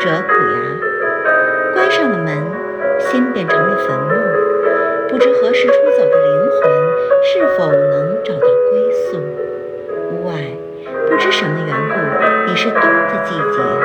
[0.00, 2.34] 者苦牙，关上了门，
[2.98, 4.14] 心变成了坟墓。
[5.10, 6.72] 不知何时出走的灵魂，
[7.22, 9.18] 是否能找到归宿？
[10.10, 10.32] 屋外
[11.06, 13.79] 不知什么缘故，已是冬的季节。